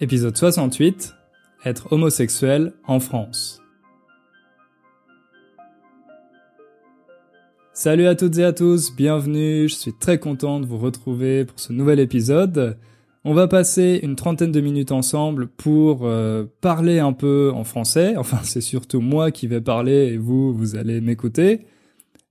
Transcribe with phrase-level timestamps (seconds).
[0.00, 1.14] épisode 68,
[1.64, 3.62] être homosexuel en France.
[7.72, 11.60] Salut à toutes et à tous, bienvenue, je suis très content de vous retrouver pour
[11.60, 12.76] ce nouvel épisode.
[13.24, 18.14] On va passer une trentaine de minutes ensemble pour euh, parler un peu en français,
[18.18, 21.66] enfin c'est surtout moi qui vais parler et vous, vous allez m'écouter.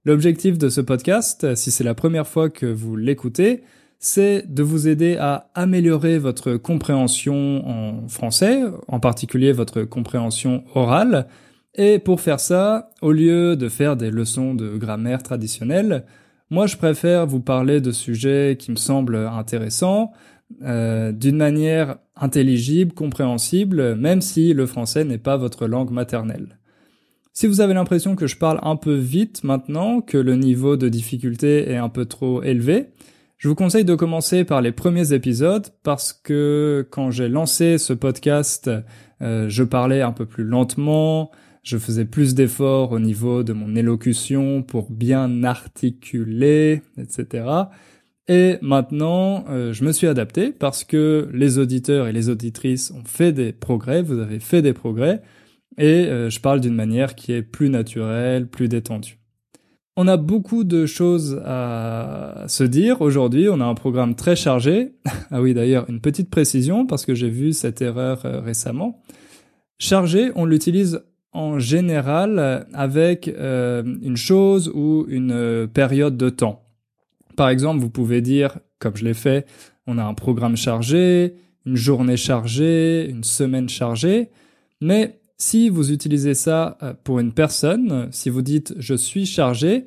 [0.05, 3.63] L'objectif de ce podcast, si c'est la première fois que vous l'écoutez,
[4.05, 11.25] c'est de vous aider à améliorer votre compréhension en français, en particulier votre compréhension orale.
[11.75, 16.03] Et pour faire ça, au lieu de faire des leçons de grammaire traditionnelles,
[16.49, 20.11] moi je préfère vous parler de sujets qui me semblent intéressants,
[20.63, 26.59] euh, d'une manière intelligible, compréhensible, même si le français n'est pas votre langue maternelle.
[27.31, 30.89] Si vous avez l'impression que je parle un peu vite maintenant, que le niveau de
[30.89, 32.89] difficulté est un peu trop élevé,
[33.43, 37.91] je vous conseille de commencer par les premiers épisodes parce que quand j'ai lancé ce
[37.91, 38.71] podcast,
[39.21, 41.29] euh, je parlais un peu plus lentement,
[41.61, 47.43] je faisais plus d'efforts au niveau de mon élocution pour bien articuler, etc.
[48.29, 53.03] Et maintenant, euh, je me suis adapté parce que les auditeurs et les auditrices ont
[53.03, 55.21] fait des progrès, vous avez fait des progrès,
[55.77, 59.17] et euh, je parle d'une manière qui est plus naturelle, plus détendue.
[59.95, 63.47] On a beaucoup de choses à se dire aujourd'hui.
[63.49, 64.93] On a un programme très chargé.
[65.31, 69.03] ah oui, d'ailleurs, une petite précision parce que j'ai vu cette erreur euh, récemment.
[69.77, 76.63] Chargé, on l'utilise en général avec euh, une chose ou une euh, période de temps.
[77.35, 79.45] Par exemple, vous pouvez dire, comme je l'ai fait,
[79.85, 84.29] on a un programme chargé, une journée chargée, une semaine chargée,
[84.81, 89.85] mais si vous utilisez ça euh, pour une personne, si vous dites je suis chargé,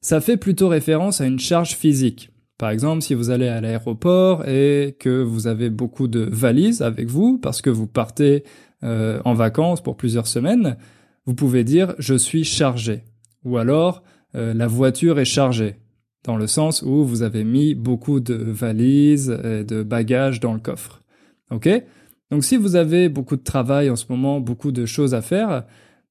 [0.00, 2.30] ça fait plutôt référence à une charge physique.
[2.58, 7.08] Par exemple, si vous allez à l'aéroport et que vous avez beaucoup de valises avec
[7.08, 8.42] vous parce que vous partez
[8.82, 10.76] euh, en vacances pour plusieurs semaines,
[11.24, 13.04] vous pouvez dire je suis chargé.
[13.44, 14.02] Ou alors
[14.34, 15.76] euh, la voiture est chargée,
[16.24, 20.60] dans le sens où vous avez mis beaucoup de valises et de bagages dans le
[20.60, 21.00] coffre.
[22.30, 25.64] Donc si vous avez beaucoup de travail en ce moment, beaucoup de choses à faire,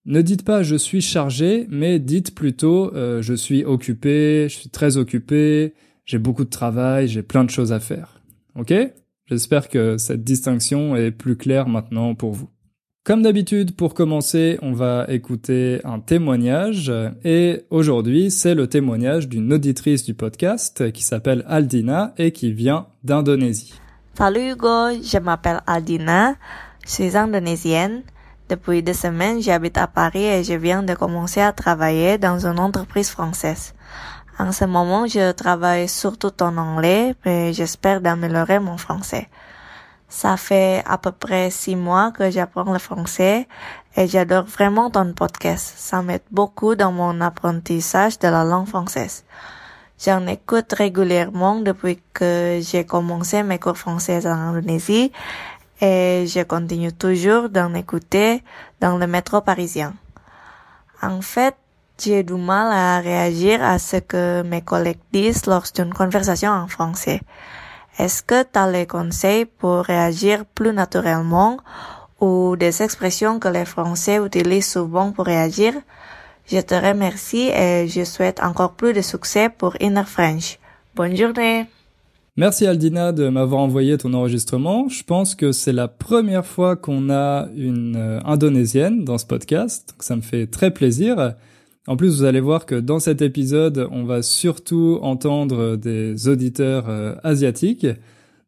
[0.05, 4.69] ne dites pas je suis chargé, mais dites plutôt euh, je suis occupé, je suis
[4.69, 5.73] très occupé,
[6.05, 8.21] j'ai beaucoup de travail, j'ai plein de choses à faire.
[8.55, 8.73] Ok?
[9.25, 12.49] J'espère que cette distinction est plus claire maintenant pour vous.
[13.03, 16.91] Comme d'habitude, pour commencer, on va écouter un témoignage
[17.23, 22.87] et aujourd'hui, c'est le témoignage d'une auditrice du podcast qui s'appelle Aldina et qui vient
[23.03, 23.73] d'Indonésie.
[24.17, 26.33] Salut Hugo, je m'appelle Aldina,
[26.83, 28.01] je suis indonésienne.
[28.49, 32.59] Depuis deux semaines, j'habite à Paris et je viens de commencer à travailler dans une
[32.59, 33.75] entreprise française.
[34.39, 39.29] En ce moment, je travaille surtout en anglais, mais j'espère d'améliorer mon français.
[40.09, 43.47] Ça fait à peu près six mois que j'apprends le français
[43.95, 45.75] et j'adore vraiment ton podcast.
[45.77, 49.25] Ça m'aide beaucoup dans mon apprentissage de la langue française.
[49.99, 55.11] J'en écoute régulièrement depuis que j'ai commencé mes cours français en Indonésie
[55.81, 58.43] et je continue toujours d'en écouter
[58.79, 59.95] dans le métro parisien.
[61.01, 61.55] En fait,
[61.99, 66.67] j'ai du mal à réagir à ce que mes collègues disent lors d'une conversation en
[66.67, 67.21] français.
[67.97, 71.57] Est-ce que tu as les conseils pour réagir plus naturellement
[72.19, 75.73] ou des expressions que les Français utilisent souvent pour réagir?
[76.49, 80.59] Je te remercie et je souhaite encore plus de succès pour Inner French.
[80.95, 81.65] Bonne journée.
[82.37, 84.87] Merci Aldina de m'avoir envoyé ton enregistrement.
[84.87, 89.93] Je pense que c'est la première fois qu'on a une euh, indonésienne dans ce podcast,
[89.99, 91.33] ça me fait très plaisir.
[91.85, 96.85] En plus, vous allez voir que dans cet épisode, on va surtout entendre des auditeurs
[96.87, 97.87] euh, asiatiques.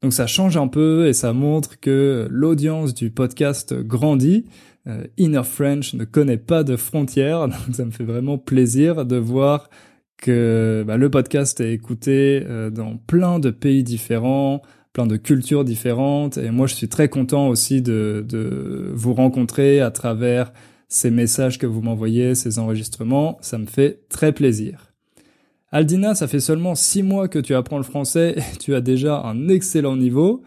[0.01, 4.45] Donc ça change un peu et ça montre que l'audience du podcast grandit.
[4.87, 9.17] Euh, Inner French ne connaît pas de frontières, donc ça me fait vraiment plaisir de
[9.17, 9.69] voir
[10.17, 14.61] que bah, le podcast est écouté euh, dans plein de pays différents,
[14.93, 19.81] plein de cultures différentes, et moi je suis très content aussi de, de vous rencontrer
[19.81, 20.51] à travers
[20.87, 24.89] ces messages que vous m'envoyez, ces enregistrements, ça me fait très plaisir.
[25.71, 29.21] Aldina, ça fait seulement six mois que tu apprends le français et tu as déjà
[29.21, 30.41] un excellent niveau.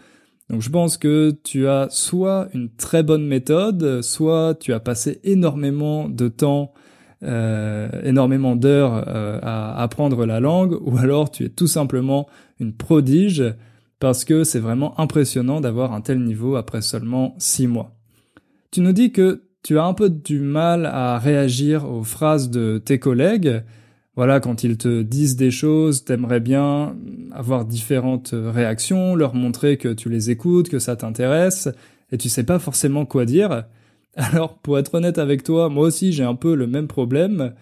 [0.53, 5.19] Donc je pense que tu as soit une très bonne méthode, soit tu as passé
[5.25, 6.75] énormément de temps,
[7.23, 12.29] euh, énormément d'heures euh, à apprendre la langue, ou alors tu es tout simplement
[12.61, 13.43] une prodige
[13.99, 17.97] parce que c'est vraiment impressionnant d'avoir un tel niveau après seulement six mois.
[18.71, 22.77] Tu nous dis que tu as un peu du mal à réagir aux phrases de
[22.77, 23.63] tes collègues,
[24.15, 26.97] voilà, quand ils te disent des choses, t'aimerais bien
[27.33, 31.69] avoir différentes réactions, leur montrer que tu les écoutes, que ça t'intéresse,
[32.11, 33.65] et tu sais pas forcément quoi dire.
[34.15, 37.55] Alors, pour être honnête avec toi, moi aussi j'ai un peu le même problème.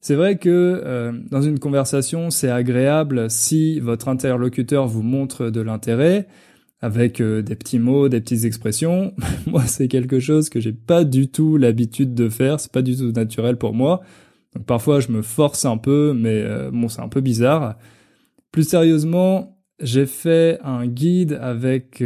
[0.00, 0.48] C'est vrai que
[0.84, 6.28] euh, dans une conversation, c'est agréable si votre interlocuteur vous montre de l'intérêt
[6.80, 9.14] avec euh, des petits mots, des petites expressions.
[9.46, 12.96] moi, c'est quelque chose que j'ai pas du tout l'habitude de faire, c'est pas du
[12.96, 14.02] tout naturel pour moi.
[14.56, 17.76] Donc parfois, je me force un peu, mais euh, bon, c'est un peu bizarre.
[18.52, 22.02] Plus sérieusement, j'ai fait un guide avec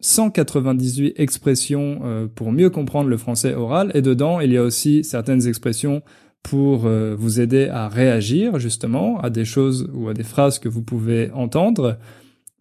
[0.00, 5.46] 198 expressions pour mieux comprendre le français oral, et dedans, il y a aussi certaines
[5.46, 6.02] expressions
[6.46, 10.68] pour euh, vous aider à réagir justement à des choses ou à des phrases que
[10.68, 11.98] vous pouvez entendre.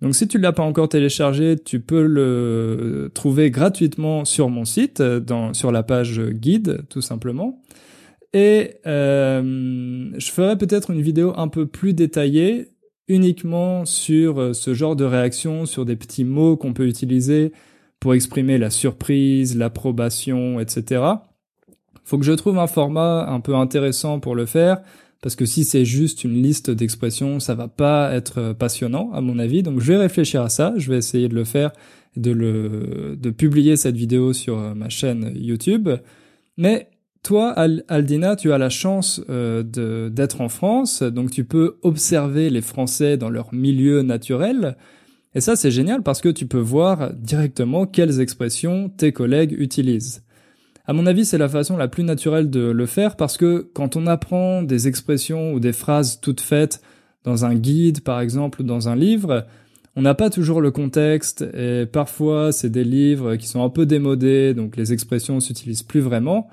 [0.01, 4.65] Donc si tu ne l'as pas encore téléchargé, tu peux le trouver gratuitement sur mon
[4.65, 5.03] site,
[5.53, 7.62] sur la page guide tout simplement.
[8.35, 12.67] Et euh, je ferai peut-être une vidéo un peu plus détaillée
[13.07, 17.51] uniquement sur euh, ce genre de réaction, sur des petits mots qu'on peut utiliser
[17.99, 21.15] pour exprimer la surprise, l'approbation, etc
[22.05, 24.81] faut que je trouve un format un peu intéressant pour le faire
[25.21, 29.39] parce que si c'est juste une liste d'expressions, ça va pas être passionnant à mon
[29.39, 29.63] avis.
[29.63, 31.71] Donc je vais réfléchir à ça, je vais essayer de le faire,
[32.15, 35.89] de le de publier cette vidéo sur ma chaîne YouTube.
[36.57, 36.89] Mais
[37.25, 37.56] toi,
[37.88, 39.63] Aldina, tu as la chance euh,
[40.10, 44.77] d'être en France, donc tu peux observer les Français dans leur milieu naturel.
[45.33, 50.24] Et ça, c'est génial parce que tu peux voir directement quelles expressions tes collègues utilisent.
[50.86, 53.95] À mon avis, c'est la façon la plus naturelle de le faire parce que quand
[53.95, 56.83] on apprend des expressions ou des phrases toutes faites
[57.24, 59.48] dans un guide, par exemple, ou dans un livre,
[59.95, 63.88] on n'a pas toujours le contexte et parfois c'est des livres qui sont un peu
[63.88, 66.48] démodés, donc les expressions s'utilisent plus vraiment.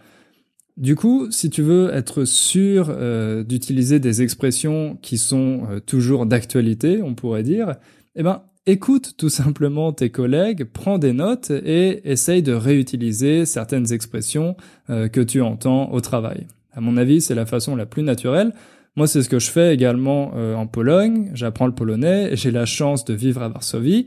[0.78, 6.24] Du coup, si tu veux être sûr euh, d'utiliser des expressions qui sont euh, toujours
[6.24, 7.74] d'actualité, on pourrait dire,
[8.16, 13.92] eh ben, écoute tout simplement tes collègues, prends des notes et essaye de réutiliser certaines
[13.92, 14.56] expressions
[14.88, 16.46] euh, que tu entends au travail.
[16.72, 18.54] À mon avis, c'est la façon la plus naturelle.
[18.96, 21.30] Moi, c'est ce que je fais également en Pologne.
[21.32, 22.34] J'apprends le polonais.
[22.36, 24.06] J'ai la chance de vivre à Varsovie.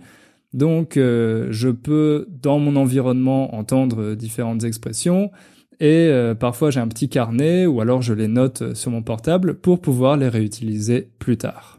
[0.53, 5.31] Donc, je peux, dans mon environnement, entendre différentes expressions.
[5.79, 9.81] Et parfois, j'ai un petit carnet ou alors je les note sur mon portable pour
[9.81, 11.75] pouvoir les réutiliser plus tard.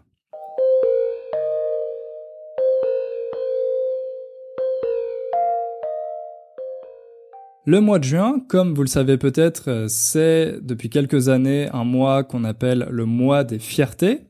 [7.69, 11.82] Le mois de juin, comme vous le savez peut-être, euh, c'est depuis quelques années un
[11.82, 14.20] mois qu'on appelle le mois des fiertés.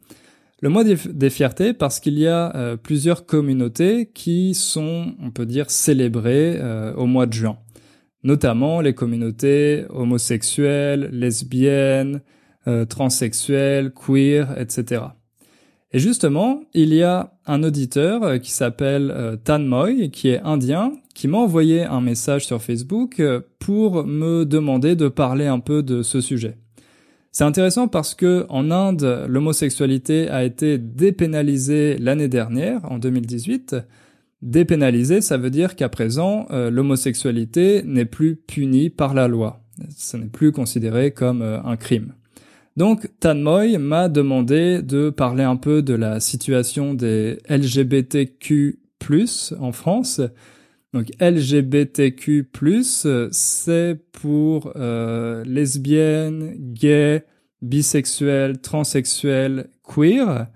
[0.63, 5.45] Le mois des, fiertés parce qu'il y a euh, plusieurs communautés qui sont, on peut
[5.45, 7.59] dire, célébrées euh, au mois de juin.
[8.27, 12.21] Notamment les communautés homosexuelles, lesbiennes,
[12.89, 15.03] transsexuelles, queer, etc.
[15.93, 21.29] Et justement, il y a un auditeur qui s'appelle Tan Moy, qui est indien, qui
[21.29, 26.03] m'a envoyé un message sur Facebook euh, pour me demander de parler un peu de
[26.03, 26.59] ce sujet.
[27.33, 33.77] C'est intéressant parce que en Inde, l'homosexualité a été dépénalisée l'année dernière, en 2018.
[34.43, 39.63] Dépénalisée, ça veut dire qu'à présent, euh, l'homosexualité n'est plus punie par la loi.
[39.97, 42.15] Ce n'est plus considéré comme euh, un crime.
[42.77, 48.79] Donc Tanmoy m'a demandé de parler un peu de la situation des LGBTQ+,
[49.59, 50.21] en France,
[50.93, 52.49] donc LGBTQ+,
[53.31, 57.25] c'est pour euh, lesbiennes, gays,
[57.61, 60.47] bisexuels, transsexuels, queer.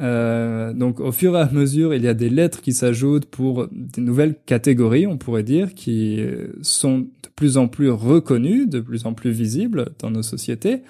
[0.00, 3.68] Euh, donc au fur et à mesure, il y a des lettres qui s'ajoutent pour
[3.70, 6.20] des nouvelles catégories, on pourrait dire, qui
[6.62, 10.82] sont de plus en plus reconnues, de plus en plus visibles dans nos sociétés.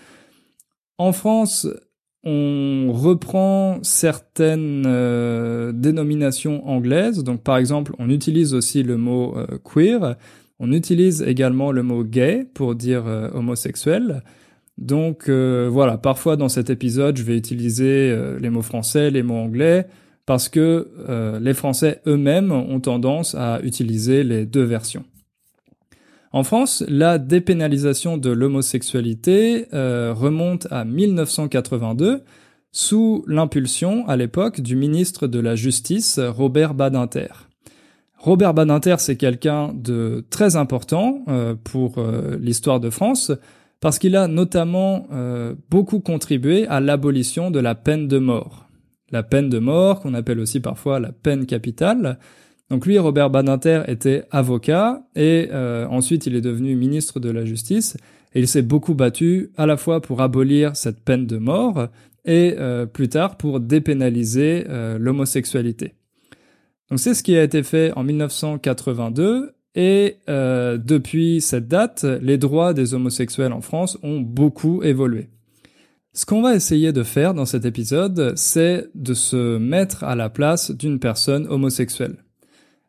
[0.99, 1.67] En France,
[2.25, 7.25] on reprend certaines euh, dénominations anglaises.
[7.25, 10.17] Donc par exemple, on utilise aussi le mot euh, queer.
[10.61, 14.23] On utilise également le mot gay pour dire euh, homosexuel.
[14.79, 19.87] Donc voilà, parfois dans cet épisode, je vais utiliser les mots français, les mots anglais,
[20.27, 20.89] parce que
[21.41, 25.05] les Français eux-mêmes ont tendance à utiliser les deux versions.
[26.33, 32.23] En France, la dépénalisation de l'homosexualité euh, remonte à 1982
[32.71, 37.29] sous l'impulsion à l'époque du ministre de la Justice Robert Badinter.
[38.17, 43.31] Robert Badinter, c'est quelqu'un de très important euh, pour euh, l'histoire de France
[43.83, 45.09] parce qu'il a notamment
[45.69, 48.69] beaucoup contribué à l'abolition de la peine de mort.
[49.11, 52.19] La peine de mort, qu'on appelle aussi parfois la peine capitale,
[52.73, 57.45] donc lui, Robert Badinter, était avocat et euh, ensuite il est devenu ministre de la
[57.45, 57.99] Justice
[58.35, 61.89] et il s'est beaucoup battu à la fois pour abolir cette peine de mort
[62.25, 65.93] et euh, plus tard pour dépénaliser euh, l'homosexualité.
[66.89, 72.39] Donc c'est ce qui a été fait en 1982 Et euh, depuis cette date, les
[72.39, 75.29] droits des homosexuels en France ont beaucoup évolué.
[76.13, 80.29] Ce qu'on va essayer de faire dans cet épisode, c'est de se mettre à la
[80.29, 82.17] place d'une personne homosexuelle.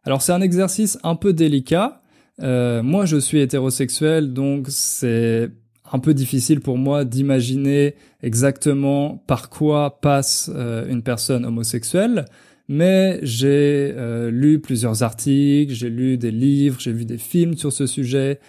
[0.03, 2.01] Alors c'est un exercice un peu délicat.
[2.41, 5.51] Euh, moi je suis hétérosexuel, donc c'est
[5.89, 12.25] un peu difficile pour moi d'imaginer exactement par quoi passe euh, une personne homosexuelle
[12.67, 17.73] mais j'ai euh, lu plusieurs articles, j'ai lu des livres, j'ai vu des films sur
[17.73, 18.39] ce sujet.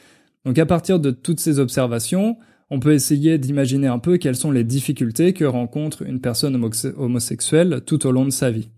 [0.44, 2.36] Donc à partir de toutes ces observations,
[2.70, 6.60] on peut essayer d'imaginer un peu quelles sont les difficultés que rencontre une personne
[6.96, 8.68] homosexuelle tout au long de sa vie.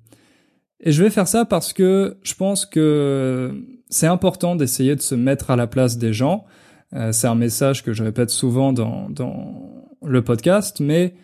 [0.80, 3.54] Et je vais faire ça parce que je pense que
[3.88, 6.44] c'est important d'essayer de se mettre à la place des gens.
[6.92, 11.14] Euh, c'est un message que je répète souvent dans, dans le podcast, mais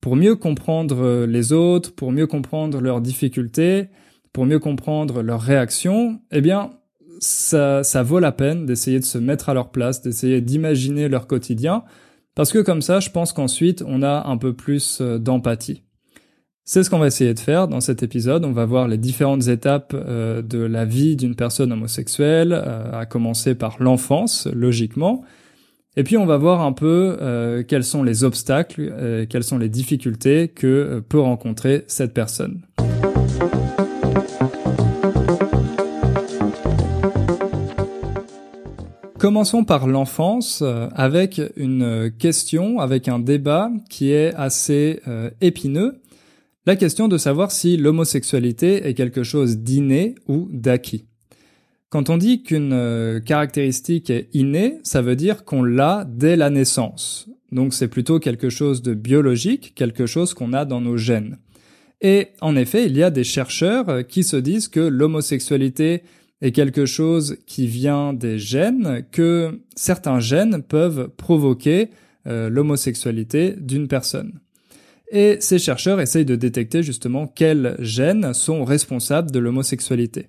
[0.00, 3.88] pour mieux comprendre euh, les autres, pour mieux comprendre leurs difficultés,
[4.32, 6.70] pour mieux comprendre leurs réactions, eh bien,
[7.20, 11.82] ça, vaut la peine d'essayer de se mettre à leur place, d'essayer d'imaginer leur quotidien,
[12.34, 15.82] parce que comme ça, je pense qu'ensuite, on a un peu plus euh, d'empathie.
[16.64, 18.44] C'est ce qu'on va essayer de faire dans cet épisode.
[18.44, 23.54] On va voir les différentes étapes euh, de la vie d'une personne homosexuelle, à commencer
[23.54, 25.24] par l'enfance, logiquement,
[25.98, 29.58] et puis on va voir un peu euh, quels sont les obstacles, euh, quelles sont
[29.58, 32.62] les difficultés que euh, peut rencontrer cette personne.
[39.18, 40.62] Commençons par l'enfance
[40.94, 45.00] avec une question, avec un débat qui est assez
[45.40, 46.00] épineux.
[46.66, 51.07] La question de savoir si l'homosexualité est quelque chose d'inné ou d'acquis.
[51.90, 56.50] Quand on dit qu'une euh, caractéristique est innée, ça veut dire qu'on l'a dès la
[56.50, 57.30] naissance.
[57.50, 61.38] Donc c'est plutôt quelque chose de biologique, quelque chose qu'on a dans nos gènes.
[62.02, 66.02] Et en effet, il y a des chercheurs euh, qui se disent que l'homosexualité
[66.42, 71.88] est quelque chose qui vient des gènes, que certains gènes peuvent provoquer
[72.26, 74.40] euh, l'homosexualité d'une personne.
[75.10, 80.28] Et ces chercheurs essayent de détecter justement quels gènes sont responsables de l'homosexualité.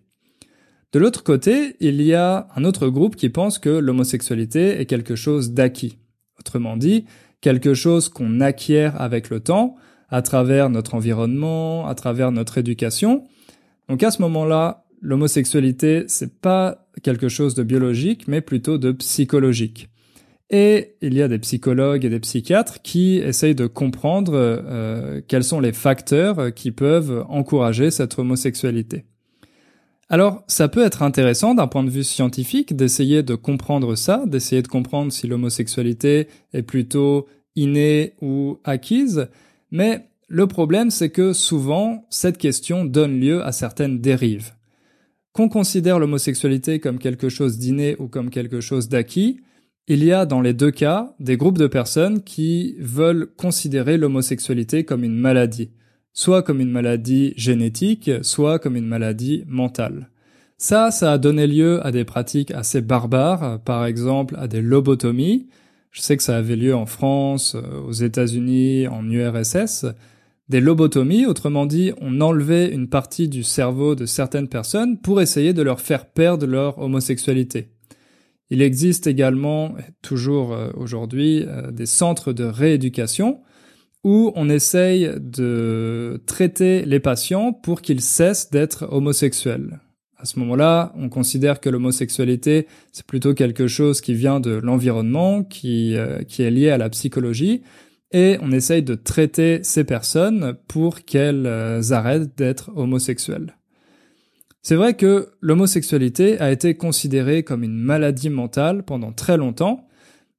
[0.91, 5.15] De l'autre côté, il y a un autre groupe qui pense que l'homosexualité est quelque
[5.15, 6.00] chose d'acquis.
[6.39, 7.05] Autrement dit,
[7.41, 9.75] quelque chose qu'on acquiert avec le temps,
[10.10, 13.24] à travers notre environnement, à travers notre éducation.
[13.88, 19.89] Donc à ce moment-là, l'homosexualité, c'est pas quelque chose de biologique, mais plutôt de psychologique.
[20.50, 25.43] Et il y a des psychologues et des psychiatres qui essayent de comprendre euh, quels
[25.43, 29.05] sont les facteurs qui peuvent encourager cette homosexualité.
[30.11, 34.63] Alors, ça peut être intéressant d'un point de vue scientifique d'essayer de comprendre ça, d'essayer
[34.63, 39.27] de comprendre si l'homosexualité est plutôt innée ou acquise,
[39.69, 44.53] mais le problème c'est que souvent, cette question donne lieu à certaines dérives.
[45.31, 49.41] Qu'on considère l'homosexualité comme quelque chose d'inné ou comme quelque chose d'acquis,
[49.87, 54.85] il y a dans les deux cas des groupes de personnes qui veulent considérer l'homosexualité
[54.85, 55.69] comme une maladie
[56.19, 60.09] soit comme une maladie génétique, soit comme une maladie mentale.
[60.57, 65.47] Ça, ça a donné lieu à des pratiques assez barbares, par exemple à des lobotomies.
[65.91, 69.85] Je sais que ça avait lieu en France, euh, aux États-Unis, en URSS.
[70.49, 75.53] Des lobotomies, autrement dit, on enlevait une partie du cerveau de certaines personnes pour essayer
[75.53, 77.69] de leur faire perdre leur homosexualité.
[78.49, 83.39] Il existe également, toujours euh, aujourd'hui, euh, des centres de rééducation
[84.03, 89.79] où on essaye de traiter les patients pour qu'ils cessent d'être homosexuels.
[90.18, 95.44] À ce moment-là, on considère que l'homosexualité, c'est plutôt quelque chose qui vient de l'environnement,
[95.44, 97.62] qui, euh, est lié à la psychologie,
[98.12, 103.56] et on essaye de traiter ces personnes pour qu'elles euh, arrêtent d'être homosexuelles.
[104.62, 109.88] C'est vrai que l'homosexualité a été considérée comme une maladie mentale pendant très longtemps,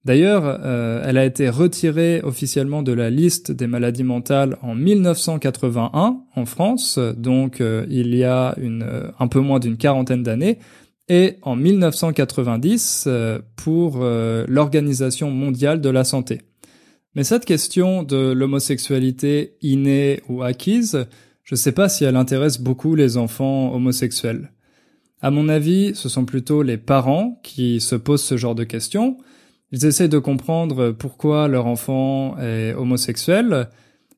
[0.04, 6.22] D'ailleurs, euh, elle a été retirée officiellement de la liste des maladies mentales en 1981
[6.34, 10.58] en France, donc euh, il y a euh, un peu moins d'une quarantaine d'années,
[11.08, 13.08] et en 1990
[13.56, 16.40] pour l'Organisation mondiale de la santé.
[17.16, 21.06] Mais cette question de l'homosexualité innée ou acquise,
[21.42, 24.52] je ne sais pas si elle intéresse beaucoup les enfants homosexuels.
[25.20, 29.16] À mon avis, ce sont plutôt les parents qui se posent ce genre de questions,
[29.72, 33.68] ils essaient de comprendre pourquoi leur enfant est homosexuel,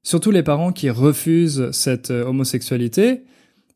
[0.03, 3.23] surtout les parents qui refusent cette homosexualité.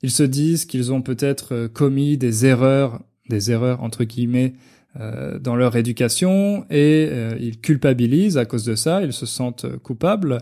[0.02, 4.54] Ils se disent qu'ils ont peut-être commis des erreurs, des erreurs entre guillemets,
[4.98, 9.66] euh, dans leur éducation et euh, ils culpabilisent à cause de ça, ils se sentent
[9.82, 10.38] coupables.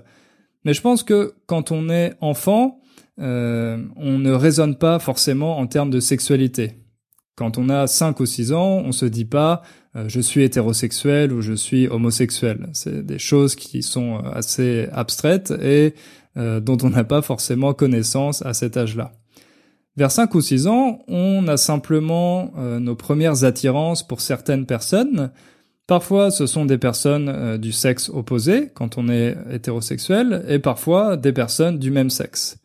[0.65, 2.81] Mais je pense que quand on est enfant,
[3.21, 6.75] euh, on ne raisonne pas forcément en termes de sexualité.
[7.37, 11.33] Quand on a 5 ou 6 ans, on se dit pas euh, je suis hétérosexuel
[11.33, 12.69] ou je suis homosexuel.
[12.73, 15.95] C'est des choses qui sont euh, assez abstraites et
[16.37, 19.13] euh, dont on n'a pas forcément connaissance à cet âge-là.
[19.97, 25.31] Vers 5 ou 6 ans, on a simplement nos premières attirances pour certaines personnes.
[25.87, 31.33] Parfois, ce sont des personnes du sexe opposé quand on est hétérosexuel et parfois des
[31.33, 32.59] personnes du même sexe.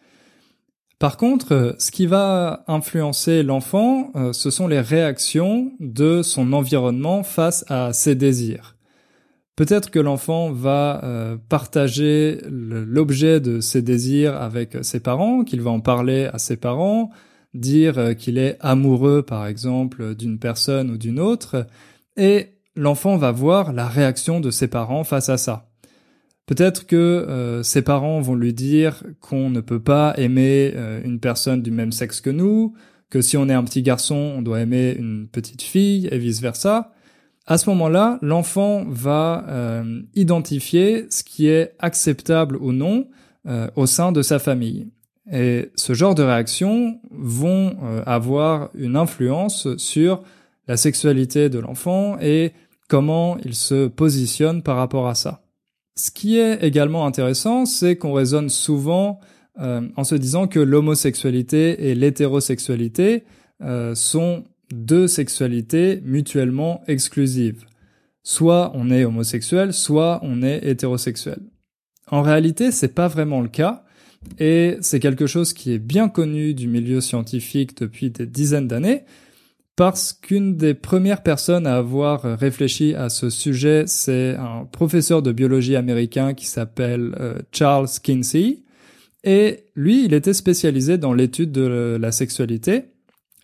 [1.00, 6.52] Par contre, euh, ce qui va influencer l'enfant, euh, ce sont les réactions de son
[6.52, 8.76] environnement face à ses désirs.
[9.56, 15.72] Peut-être que l'enfant va euh, partager l'objet de ses désirs avec ses parents, qu'il va
[15.72, 17.12] en parler à ses parents,
[17.54, 21.66] dire qu'il est amoureux par exemple d'une personne ou d'une autre,
[22.16, 25.69] et l'enfant va voir la réaction de ses parents face à ça.
[26.50, 31.20] Peut-être que euh, ses parents vont lui dire qu'on ne peut pas aimer euh, une
[31.20, 32.74] personne du même sexe que nous,
[33.12, 36.92] que si on est un petit garçon, on doit aimer une petite fille et vice-versa.
[37.46, 43.08] À ce moment-là, l'enfant va euh, identifier ce qui est acceptable ou non
[43.76, 44.90] au sein de sa famille.
[45.32, 50.22] Et ce genre de réactions vont avoir une influence sur
[50.68, 52.52] la sexualité de l'enfant et
[52.88, 55.42] comment il se positionne par rapport à ça.
[56.00, 59.20] Ce qui est également intéressant, c'est qu'on raisonne souvent
[59.60, 63.26] euh, en se disant que l'homosexualité et l'hétérosexualité
[63.62, 67.66] euh, sont deux sexualités mutuellement exclusives.
[68.24, 71.40] Soit on est homosexuel, soit on est hétérosexuel.
[72.08, 73.84] En réalité, c'est pas vraiment le cas,
[74.40, 79.04] et c'est quelque chose qui est bien connu du milieu scientifique depuis des dizaines d'années,
[79.80, 85.32] parce qu'une des premières personnes à avoir réfléchi à ce sujet, c'est un professeur de
[85.32, 88.58] biologie américain qui s'appelle euh, Charles Kinsey.
[89.24, 92.88] Et lui, il était spécialisé dans l'étude de la sexualité.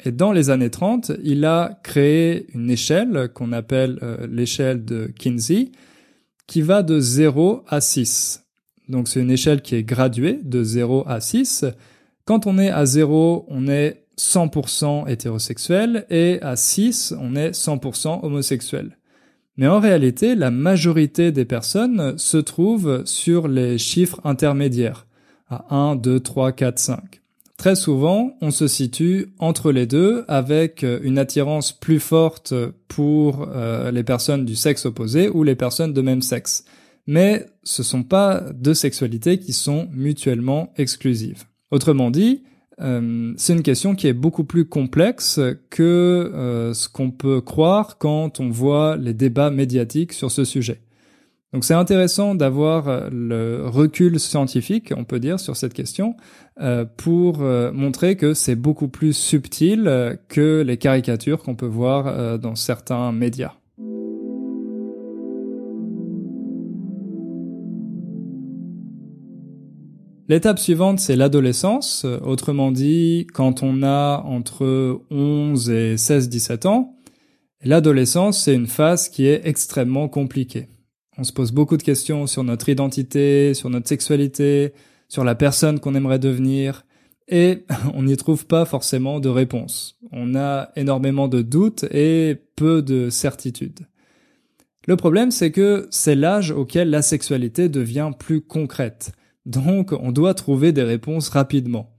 [0.04, 5.10] Et dans les années 30, il a créé une échelle qu'on appelle euh, l'échelle de
[5.18, 5.72] Kinsey,
[6.48, 8.44] qui va de 0 à 6.
[8.90, 11.64] Donc c'est une échelle qui est graduée de 0 à 6.
[12.26, 18.24] Quand on est à 0, on est 100% hétérosexuel et à 6, on est 100%
[18.24, 18.98] homosexuel.
[19.58, 25.08] Mais en réalité, la majorité des personnes se trouvent sur les chiffres intermédiaires,
[25.50, 27.22] à 1, 2, 3, 4, 5.
[27.58, 32.54] Très souvent, on se situe entre les deux avec une attirance plus forte
[32.90, 36.66] pour euh, les personnes du sexe opposé ou les personnes de même sexe.
[37.08, 41.46] Mais ce sont pas deux sexualités qui sont mutuellement exclusives.
[41.72, 42.44] Autrement dit,
[42.82, 45.84] euh, c'est une question qui est beaucoup plus complexe que
[46.34, 50.82] euh, ce qu'on peut croire quand on voit les débats médiatiques sur ce sujet.
[51.54, 56.16] Donc c'est intéressant d'avoir euh, le recul scientifique, on peut dire, sur cette question,
[56.96, 63.12] pour montrer que c'est beaucoup plus subtil que les caricatures qu'on peut voir dans certains
[63.12, 63.56] médias.
[70.28, 72.04] L'étape suivante, c'est l'adolescence.
[72.04, 76.96] Autrement dit, quand on a entre 11 et 16-17 ans,
[77.64, 80.68] l'adolescence, c'est une phase qui est extrêmement compliquée.
[81.20, 84.74] On se pose beaucoup de questions sur notre identité, sur notre sexualité,
[85.10, 86.86] sur la personne qu'on aimerait devenir,
[87.28, 90.00] et on n'y trouve pas forcément de réponse.
[90.12, 93.82] On a énormément de doutes et peu de certitudes.
[94.88, 99.12] Le problème, c'est que c'est l'âge auquel la sexualité devient plus concrète.
[99.46, 101.96] Donc on doit trouver des réponses rapidement.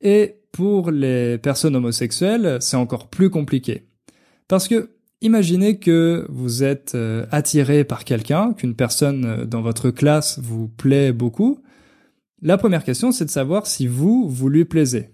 [0.00, 3.88] Et pour les personnes homosexuelles, c'est encore plus compliqué.
[4.48, 9.90] Parce que imaginez que vous êtes euh, attiré par quelqu'un, qu'une personne euh, dans votre
[9.90, 11.60] classe vous plaît beaucoup.
[12.42, 15.08] La première question, c'est de savoir si vous, vous lui plaisez.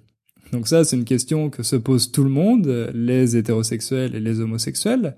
[0.52, 4.40] Donc ça, c'est une question que se pose tout le monde, les hétérosexuels et les
[4.40, 5.14] homosexuels.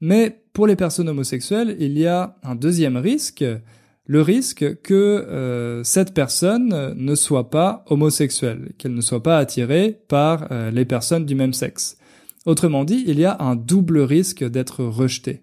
[0.00, 3.44] Mais pour les personnes homosexuelles, il y a un deuxième risque,
[4.06, 9.98] le risque que euh, cette personne ne soit pas homosexuelle, qu'elle ne soit pas attirée
[10.08, 11.98] par euh, les personnes du même sexe.
[12.44, 15.42] Autrement dit, il y a un double risque d'être rejeté.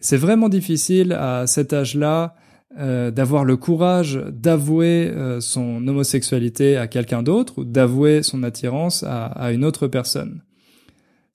[0.00, 2.34] C'est vraiment difficile à cet âge-là
[2.78, 9.52] euh, d'avoir le courage d'avouer son homosexualité à quelqu'un d'autre ou d'avouer son attirance à
[9.52, 10.40] une autre personne.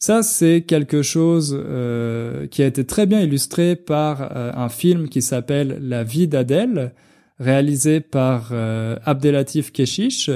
[0.02, 5.10] Ça, c'est quelque chose euh, qui a été très bien illustré par euh, un film
[5.10, 6.94] qui s'appelle La vie d'Adèle,
[7.38, 10.32] réalisé par euh, Abdelatif Keshish.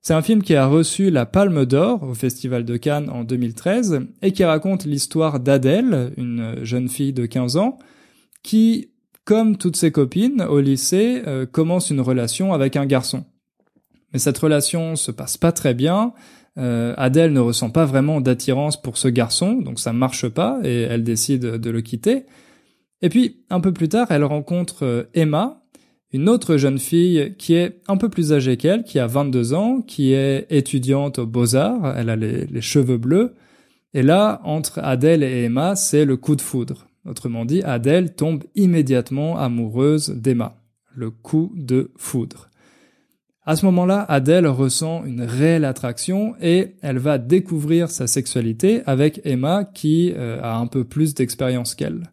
[0.00, 4.02] C'est un film qui a reçu la Palme d'Or au Festival de Cannes en 2013
[4.22, 7.78] et qui raconte l'histoire d'Adèle, une jeune fille de 15 ans,
[8.44, 8.90] qui,
[9.24, 13.24] comme toutes ses copines au lycée, commence une relation avec un garçon.
[14.12, 16.12] Mais cette relation se passe pas très bien
[16.56, 20.82] euh, Adèle ne ressent pas vraiment d'attirance pour ce garçon, donc ça marche pas et
[20.82, 22.24] elle décide de le quitter.
[23.02, 25.62] Et puis, un peu plus tard, elle rencontre euh, Emma,
[26.12, 29.82] une autre jeune fille qui est un peu plus âgée qu'elle, qui a 22 ans,
[29.82, 33.34] qui est étudiante aux beaux-arts, elle a les, les, cheveux bleus.
[33.94, 36.86] Et là, entre Adèle et Emma, c'est le coup de foudre.
[37.04, 40.56] Autrement dit, Adèle tombe immédiatement amoureuse d'Emma.
[40.94, 42.48] Le coup de foudre.
[43.46, 49.20] À ce moment-là, Adèle ressent une réelle attraction et elle va découvrir sa sexualité avec
[49.24, 52.10] Emma qui euh, a un peu plus d'expérience qu'elle.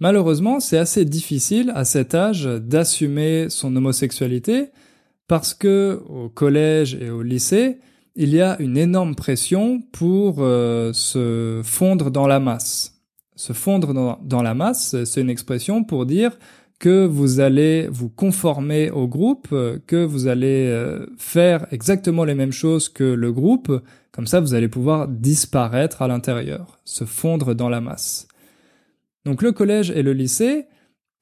[0.00, 4.70] Malheureusement, c'est assez difficile à cet âge d'assumer son homosexualité
[5.28, 7.78] parce que au collège et au lycée,
[8.16, 13.02] il y a une énorme pression pour euh, se fondre dans la masse.
[13.36, 16.38] Se fondre dans, dans la masse, c'est une expression pour dire
[16.84, 19.48] que vous allez vous conformer au groupe,
[19.86, 23.72] que vous allez euh, faire exactement les mêmes choses que le groupe,
[24.12, 28.28] comme ça vous allez pouvoir disparaître à l'intérieur, se fondre dans la masse.
[29.24, 30.66] Donc le collège et le lycée,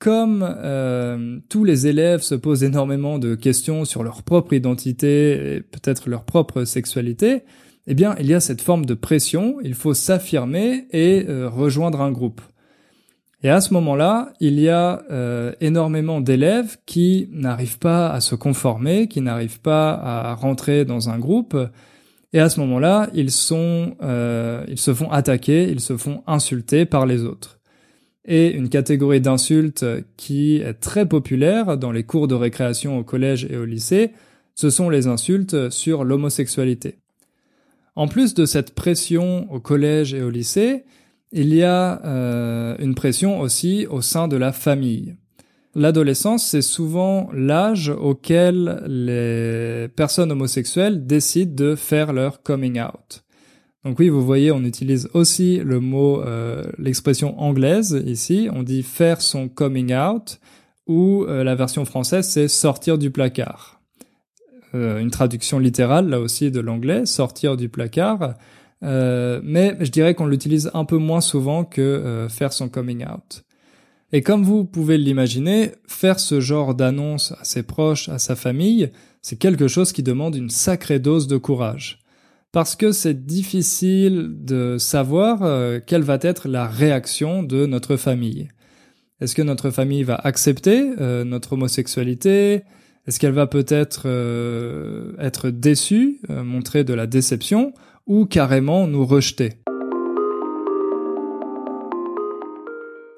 [0.00, 5.60] comme euh, tous les élèves se posent énormément de questions sur leur propre identité et
[5.60, 7.44] peut-être leur propre sexualité,
[7.86, 12.00] eh bien il y a cette forme de pression, il faut s'affirmer et euh, rejoindre
[12.00, 12.40] un groupe.
[13.44, 18.36] Et à ce moment-là, il y a euh, énormément d'élèves qui n'arrivent pas à se
[18.36, 21.56] conformer, qui n'arrivent pas à rentrer dans un groupe.
[22.32, 26.86] Et à ce moment-là, ils sont, euh, ils se font attaquer, ils se font insulter
[26.86, 27.58] par les autres.
[28.24, 29.84] Et une catégorie d'insultes
[30.16, 34.12] qui est très populaire dans les cours de récréation au collège et au lycée,
[34.54, 36.98] ce sont les insultes sur l'homosexualité.
[37.96, 40.84] En plus de cette pression au collège et au lycée,
[41.32, 45.16] il y a euh, une pression aussi au sein de la famille.
[45.74, 53.24] L'adolescence, c'est souvent l'âge auquel les personnes homosexuelles décident de faire leur coming out.
[53.82, 58.48] Donc oui, vous voyez, on utilise aussi le mot, euh, l'expression anglaise ici.
[58.52, 60.38] On dit faire son coming out,
[60.86, 63.80] ou euh, la version française, c'est sortir du placard.
[64.74, 68.34] une traduction littérale là aussi de l'anglais, sortir du placard.
[68.82, 73.04] Euh, mais je dirais qu'on l'utilise un peu moins souvent que euh, faire son coming
[73.04, 73.44] out.
[74.12, 78.90] Et comme vous pouvez l'imaginer, faire ce genre d'annonce à ses proches, à sa famille,
[79.22, 82.00] c'est quelque chose qui demande une sacrée dose de courage.
[82.50, 88.48] Parce que c'est difficile de savoir euh, quelle va être la réaction de notre famille.
[89.20, 90.82] Est-ce que notre famille va accepter
[91.24, 92.64] notre homosexualité?
[93.06, 94.08] Est-ce qu'elle va peut-être
[95.20, 97.72] être déçue, montrer de la déception?
[98.06, 99.54] Ou carrément nous rejeter.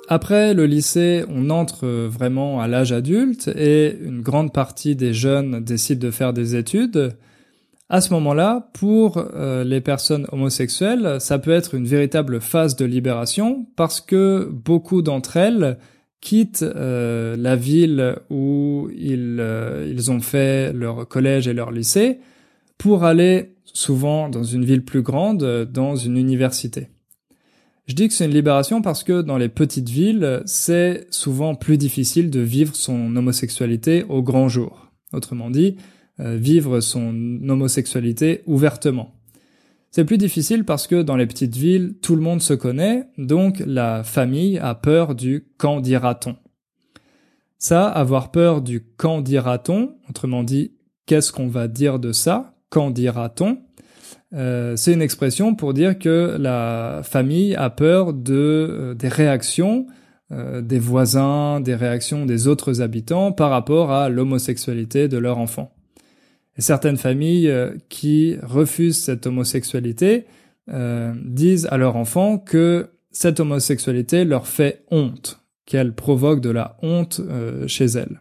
[0.08, 5.64] Après le lycée, on entre vraiment à l'âge adulte et une grande partie des jeunes
[5.64, 7.16] décident de faire des études.
[7.88, 12.84] À ce moment-là, pour euh, les personnes homosexuelles, ça peut être une véritable phase de
[12.84, 15.78] libération parce que beaucoup d'entre elles
[16.20, 22.18] quittent euh, la ville où euh, ils ont fait leur collège et leur lycée
[22.78, 26.88] pour aller souvent dans une ville plus grande, dans une université.
[27.86, 31.76] Je dis que c'est une libération parce que dans les petites villes, c'est souvent plus
[31.76, 34.90] difficile de vivre son homosexualité au grand jour.
[35.12, 35.76] Autrement dit,
[36.20, 37.14] euh, vivre son
[37.48, 39.14] homosexualité ouvertement.
[39.90, 43.62] C'est plus difficile parce que dans les petites villes, tout le monde se connaît, donc
[43.66, 46.36] la famille a peur du quand dira-t-on.
[47.58, 50.72] Ça, avoir peur du quand dira-t-on, autrement dit,
[51.06, 53.58] qu'est-ce qu'on va dire de ça, quand dira-t-on
[54.34, 59.86] euh, c'est une expression pour dire que la famille a peur de euh, des réactions
[60.32, 65.72] euh, des voisins, des réactions des autres habitants par rapport à l'homosexualité de leur enfant.
[66.56, 67.52] Certaines familles
[67.88, 70.24] qui refusent cette homosexualité
[70.68, 77.20] disent à leur enfant que cette homosexualité leur fait honte, qu'elle provoque de la honte
[77.66, 78.20] chez elles.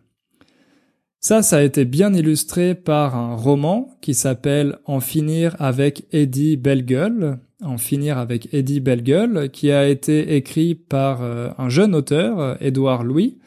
[1.26, 6.58] Ça, ça a été bien illustré par un roman qui s'appelle En finir avec Eddie
[6.58, 7.40] Bellegueule.
[7.62, 13.06] En finir avec Eddie Bellegueule, qui a été écrit par euh, un jeune auteur, Édouard
[13.06, 13.38] Louis.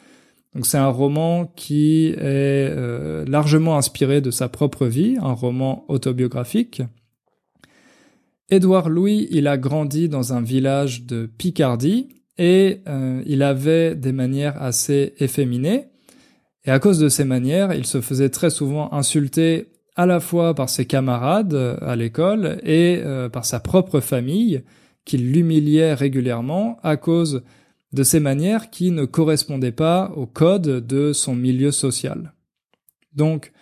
[0.55, 5.85] Donc c'est un roman qui est euh, largement inspiré de sa propre vie, un roman
[5.87, 6.81] autobiographique.
[8.49, 12.09] Édouard Louis, il a grandi dans un village de Picardie
[12.39, 15.89] et euh, il avait des manières assez efféminées.
[16.67, 20.53] Et à cause de ces manières, il se faisait très souvent insulter à la fois
[20.53, 24.63] par ses camarades euh, à l'école et euh, par sa propre famille,
[25.05, 27.41] qui l'humiliait régulièrement à cause
[27.93, 32.33] de ces manières qui ne correspondaient pas au code de son milieu social.
[33.13, 33.53] Donc,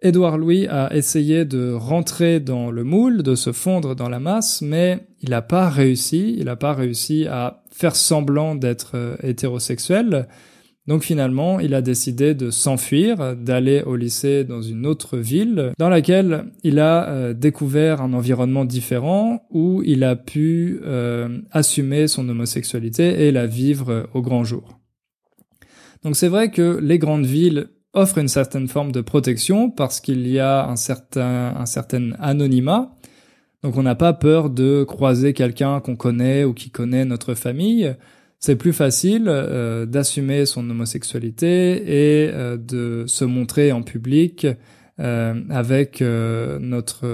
[0.00, 4.62] Édouard Louis a essayé de rentrer dans le moule, de se fondre dans la masse,
[4.62, 6.36] mais il n'a pas réussi.
[6.38, 10.28] Il n'a pas réussi à faire semblant d'être euh, hétérosexuel.
[10.88, 15.90] Donc finalement, il a décidé de s'enfuir, d'aller au lycée dans une autre ville, dans
[15.90, 22.26] laquelle il a euh, découvert un environnement différent où il a pu euh, assumer son
[22.26, 24.78] homosexualité et la vivre au grand jour.
[26.04, 30.26] Donc c'est vrai que les grandes villes offre une certaine forme de protection parce qu'il
[30.26, 32.94] y a un certain, un certain anonymat.
[33.62, 37.94] Donc on n'a pas peur de croiser quelqu'un qu'on connaît ou qui connaît notre famille.
[38.40, 44.46] C'est plus facile euh, d'assumer son homosexualité et euh, de se montrer en public
[45.00, 47.06] euh, avec notre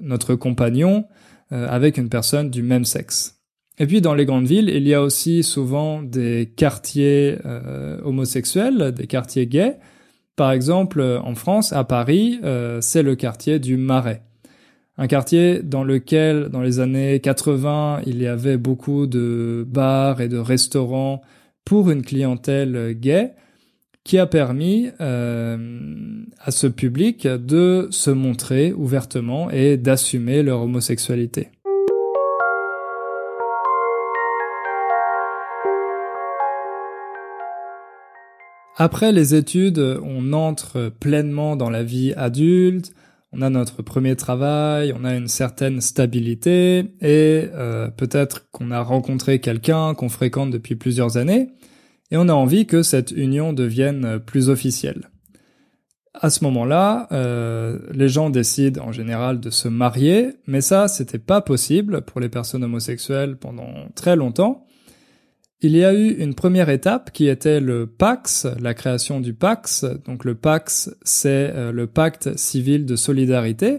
[0.00, 1.06] notre compagnon,
[1.50, 3.40] avec une personne du même sexe.
[3.78, 7.36] Et puis dans les grandes villes, il y a aussi souvent des quartiers
[8.04, 9.78] homosexuels, des quartiers gays.
[10.36, 12.38] Par exemple, en France, à Paris,
[12.80, 14.27] c'est le quartier du Marais.
[15.00, 20.26] Un quartier dans lequel, dans les années 80, il y avait beaucoup de bars et
[20.26, 21.22] de restaurants
[21.64, 23.30] pour une clientèle gay,
[24.02, 25.56] qui a permis euh,
[26.40, 31.50] à ce public de se montrer ouvertement et d'assumer leur homosexualité.
[38.76, 42.92] Après les études, on entre pleinement dans la vie adulte,
[43.32, 48.80] on a notre premier travail, on a une certaine stabilité et euh, peut-être qu'on a
[48.80, 51.48] rencontré quelqu'un qu'on fréquente depuis plusieurs années
[52.10, 55.10] et on a envie que cette union devienne plus officielle.
[56.20, 61.18] À ce moment-là, euh, les gens décident en général de se marier, mais ça, c'était
[61.18, 64.66] pas possible pour les personnes homosexuelles pendant très longtemps.
[65.60, 69.84] Il y a eu une première étape qui était le Pax, la création du Pax.
[70.04, 73.78] Donc le Pax, c'est euh, le pacte civil de solidarité.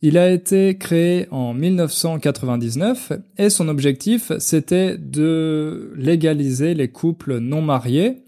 [0.00, 7.62] Il a été créé en 1999 et son objectif, c'était de légaliser les couples non
[7.62, 8.18] mariés,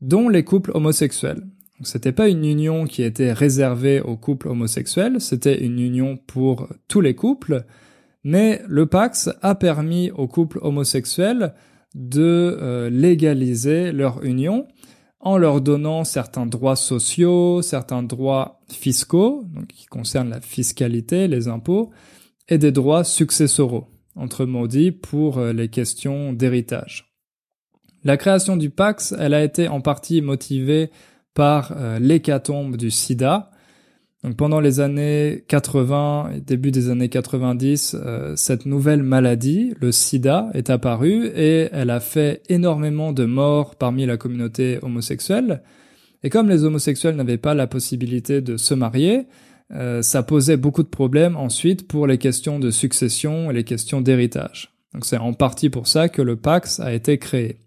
[0.00, 1.46] dont les couples homosexuels.
[1.84, 7.00] C'était pas une union qui était réservée aux couples homosexuels, c'était une union pour tous
[7.00, 7.64] les couples,
[8.24, 11.52] mais le Pax a permis aux couples homosexuels
[11.96, 14.68] de euh, légaliser leur union
[15.18, 21.48] en leur donnant certains droits sociaux, certains droits fiscaux, donc qui concernent la fiscalité, les
[21.48, 21.90] impôts,
[22.48, 27.14] et des droits successoraux, entre dit pour euh, les questions d'héritage.
[28.04, 30.90] La création du Pax, elle a été en partie motivée
[31.34, 33.50] par euh, l'hécatombe du sida,
[34.26, 39.92] donc pendant les années 80 et début des années 90, euh, cette nouvelle maladie, le
[39.92, 45.62] sida, est apparue et elle a fait énormément de morts parmi la communauté homosexuelle.
[46.24, 49.28] Et comme les homosexuels n'avaient pas la possibilité de se marier,
[49.72, 54.00] euh, ça posait beaucoup de problèmes ensuite pour les questions de succession et les questions
[54.00, 54.74] d'héritage.
[54.92, 57.65] Donc c'est en partie pour ça que le Pax a été créé.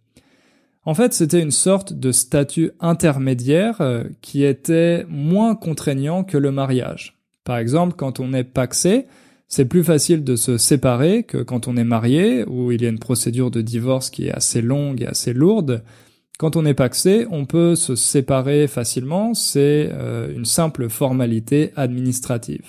[0.89, 6.51] En fait, c'était une sorte de statut intermédiaire euh, qui était moins contraignant que le
[6.51, 7.21] mariage.
[7.43, 9.05] Par exemple, quand on est paxé,
[9.47, 12.89] c'est plus facile de se séparer que quand on est marié, où il y a
[12.89, 15.83] une procédure de divorce qui est assez longue et assez lourde.
[16.39, 22.65] Quand on est paxé, on peut se séparer facilement, c'est euh, une simple formalité administrative.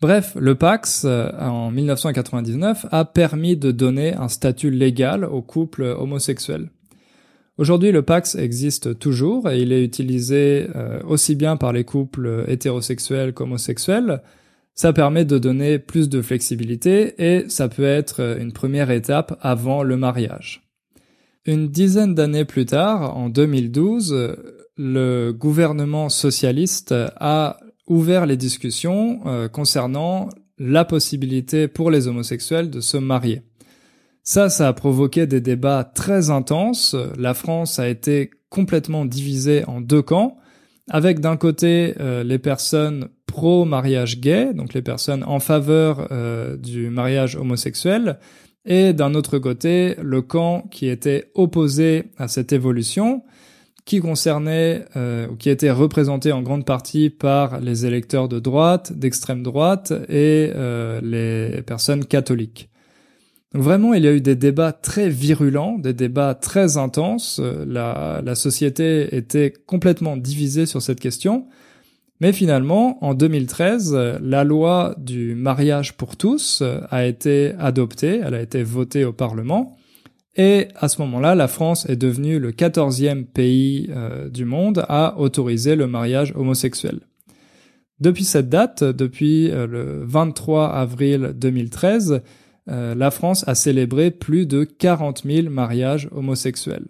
[0.00, 5.84] Bref, le Pax, euh, en 1999, a permis de donner un statut légal aux couples
[5.84, 6.68] homosexuels.
[7.58, 12.44] Aujourd'hui, le Pax existe toujours et il est utilisé euh, aussi bien par les couples
[12.48, 14.22] hétérosexuels qu'homosexuels.
[14.74, 19.82] Ça permet de donner plus de flexibilité et ça peut être une première étape avant
[19.82, 20.62] le mariage.
[21.44, 24.36] Une dizaine d'années plus tard, en 2012,
[24.76, 32.80] le gouvernement socialiste a ouvert les discussions euh, concernant la possibilité pour les homosexuels de
[32.80, 33.42] se marier.
[34.24, 36.94] Ça, ça a provoqué des débats très intenses.
[37.18, 40.36] La France a été complètement divisée en deux camps,
[40.88, 46.88] avec d'un côté euh, les personnes pro-mariage gay, donc les personnes en faveur euh, du
[46.90, 48.18] mariage homosexuel,
[48.64, 53.24] et d'un autre côté le camp qui était opposé à cette évolution,
[53.84, 58.92] qui concernait euh, ou qui était représenté en grande partie par les électeurs de droite,
[58.92, 60.52] d'extrême droite et
[61.02, 62.68] les personnes catholiques.
[63.54, 67.40] Donc vraiment, il y a eu des débats très virulents, des débats très intenses.
[67.40, 71.46] La, la société était complètement divisée sur cette question.
[72.22, 78.40] Mais finalement, en 2013, la loi du mariage pour tous a été adoptée, elle a
[78.40, 79.76] été votée au Parlement,
[80.36, 85.18] Et à ce moment-là, la France est devenue le quatorzième pays euh, du monde à
[85.18, 87.00] autoriser le mariage homosexuel.
[88.00, 92.22] Depuis cette date, depuis euh, le 23 avril 2013,
[92.70, 96.88] euh, la France a célébré plus de 40 000 mariages homosexuels.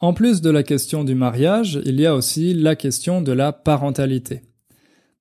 [0.00, 3.52] En plus de la question du mariage, il y a aussi la question de la
[3.52, 4.42] parentalité.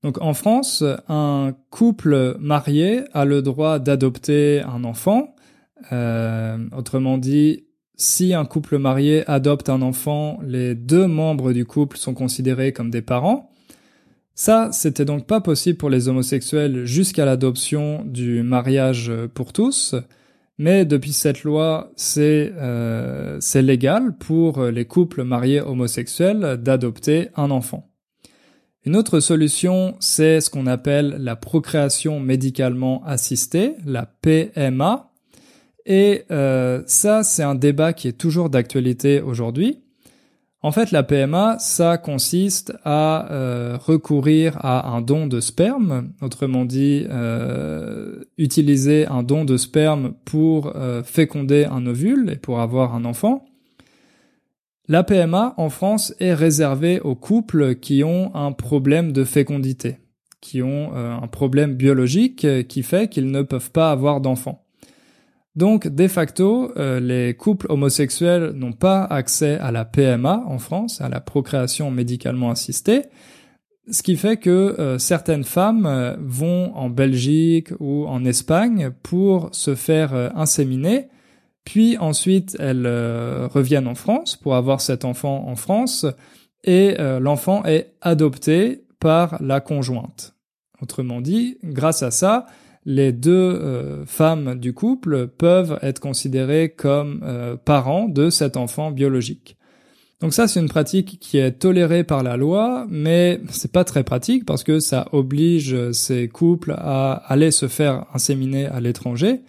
[0.01, 5.35] Donc en France, un couple marié a le droit d'adopter un enfant.
[5.93, 7.63] Euh, autrement dit,
[7.95, 12.89] si un couple marié adopte un enfant, les deux membres du couple sont considérés comme
[12.89, 13.52] des parents.
[14.35, 19.95] Ça, c'était donc pas possible pour les homosexuels jusqu'à l'adoption du mariage pour tous.
[20.57, 27.89] Mais depuis cette loi, c'est euh, légal pour les couples mariés homosexuels d'adopter un enfant.
[28.85, 35.09] Une autre solution, c'est ce qu'on appelle la procréation médicalement assistée, la PMA.
[35.85, 39.82] Et euh, ça, c'est un débat qui est toujours d'actualité aujourd'hui.
[40.63, 46.63] En fait, la PMA, ça consiste à euh, recourir à un don de sperme, autrement
[46.63, 50.73] dit, euh, utiliser un don de sperme pour
[51.03, 53.45] féconder un ovule et pour avoir un enfant.
[54.89, 59.97] La PMA en France est réservée aux couples qui ont un problème de fécondité,
[60.41, 64.62] qui ont euh, un problème biologique qui fait qu'ils ne peuvent pas avoir d'enfants.
[65.55, 70.99] Donc, de facto, euh, les couples homosexuels n'ont pas accès à la PMA en France,
[70.99, 73.03] à la procréation médicalement assistée,
[73.91, 79.75] ce qui fait que euh, certaines femmes vont en Belgique ou en Espagne pour se
[79.75, 81.09] faire inséminer
[81.65, 86.05] puis ensuite, elles euh, reviennent en France pour avoir cet enfant en France
[86.63, 90.35] et euh, l'enfant est adopté par la conjointe.
[90.81, 92.45] Autrement dit, grâce à ça,
[92.85, 97.21] les deux euh, femmes du couple peuvent être considérées comme
[97.65, 99.57] parents de cet enfant biologique.
[100.21, 104.03] Donc ça, c'est une pratique qui est tolérée par la loi, mais c'est pas très
[104.03, 109.41] pratique parce que ça oblige ces couples à aller se faire inséminer à l'étranger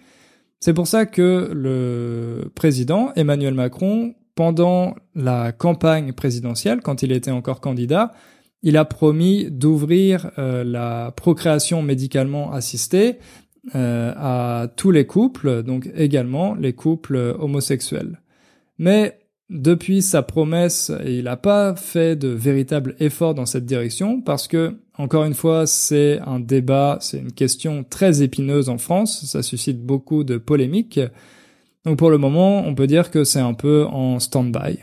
[0.65, 7.29] c'est pour ça que le président Emmanuel Macron, pendant la campagne présidentielle, quand il était
[7.29, 8.13] encore candidat,
[8.65, 13.19] il a promis d'ouvrir euh, la procréation médicalement assistée
[13.75, 18.19] euh, à tous les couples, donc également les couples homosexuels.
[18.79, 19.19] Mais
[19.51, 24.73] depuis sa promesse, il n'a pas fait de véritable effort dans cette direction parce que,
[24.97, 29.79] encore une fois, c'est un débat, c'est une question très épineuse en France, ça suscite
[29.85, 30.99] beaucoup de polémiques.
[31.85, 34.79] Donc pour le moment, on peut dire que c'est un peu en stand-by.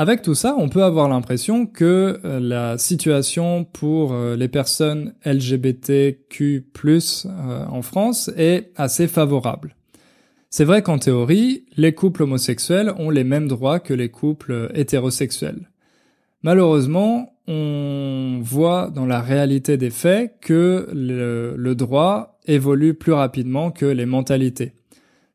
[0.00, 5.12] Avec tout ça, on peut avoir l'impression que euh, la situation pour euh, les personnes
[5.26, 6.64] LGBTQ+
[7.26, 9.76] euh, en France est assez favorable.
[10.48, 15.68] C'est vrai qu'en théorie, les couples homosexuels ont les mêmes droits que les couples hétérosexuels.
[16.42, 23.70] Malheureusement, on voit dans la réalité des faits que le, le droit évolue plus rapidement
[23.70, 24.72] que les mentalités.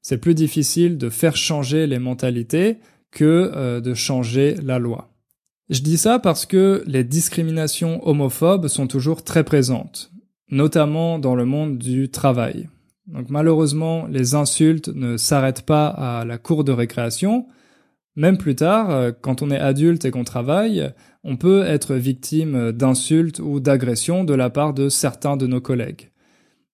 [0.01, 2.79] C'est plus difficile de faire changer les mentalités
[3.15, 5.09] que euh, de changer la loi.
[5.69, 10.11] Je dis ça parce que les discriminations homophobes sont toujours très présentes,
[10.51, 12.69] notamment dans le monde du travail.
[13.07, 17.47] Donc malheureusement, les insultes ne s'arrêtent pas à la cour de récréation.
[18.15, 20.91] Même plus tard, euh, quand on est adulte et qu'on travaille,
[21.23, 26.11] on peut être victime d'insultes ou d'agressions de la part de certains de nos collègues.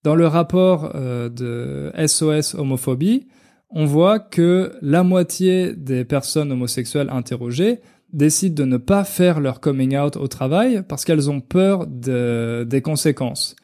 [0.03, 3.27] Dans le rapport euh, de SOS homophobie,
[3.73, 7.79] on voit que la moitié des personnes homosexuelles interrogées
[8.13, 12.81] décident de ne pas faire leur coming out au travail parce qu'elles ont peur des
[12.83, 13.55] conséquences.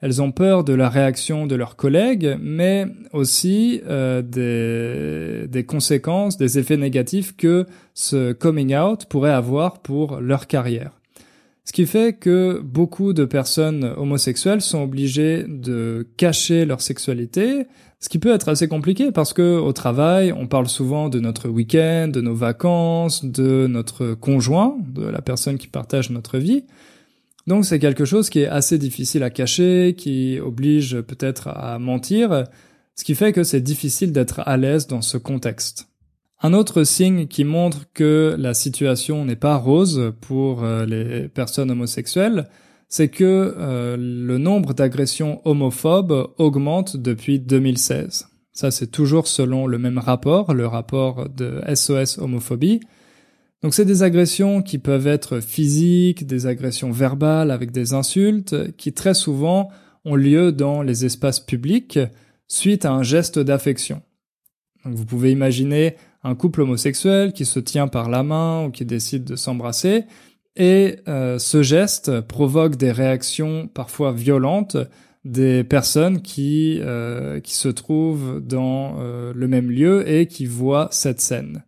[0.00, 6.36] Elles ont peur de la réaction de leurs collègues, mais aussi euh, des, des conséquences,
[6.36, 11.00] des effets négatifs que ce coming out pourrait avoir pour leur carrière.
[11.64, 17.66] Ce qui fait que beaucoup de personnes homosexuelles sont obligées de cacher leur sexualité,
[18.04, 21.48] ce qui peut être assez compliqué parce que au travail, on parle souvent de notre
[21.48, 26.64] week-end, de nos vacances, de notre conjoint, de la personne qui partage notre vie.
[27.46, 32.44] Donc c'est quelque chose qui est assez difficile à cacher, qui oblige peut-être à mentir,
[32.94, 35.88] ce qui fait que c'est difficile d'être à l'aise dans ce contexte.
[36.42, 41.70] Un autre signe qui montre que la situation n'est pas rose pour euh, les personnes
[41.70, 42.50] homosexuelles,
[42.88, 48.28] c'est que euh, le nombre d'agressions homophobes augmente depuis 2016.
[48.52, 52.80] Ça, c'est toujours selon le même rapport, le rapport de SOS homophobie.
[53.62, 58.92] Donc c'est des agressions qui peuvent être physiques, des agressions verbales avec des insultes, qui
[58.92, 59.70] très souvent
[60.04, 61.98] ont lieu dans les espaces publics
[62.46, 64.02] suite à un geste d'affection.
[64.84, 69.24] vous pouvez imaginer un couple homosexuel qui se tient par la main ou qui décide
[69.24, 70.04] de s'embrasser,
[70.56, 74.76] et euh, ce geste provoque des réactions parfois violentes
[75.24, 80.88] des personnes qui, euh, qui se trouvent dans euh, le même lieu et qui voient
[80.90, 81.64] cette scène.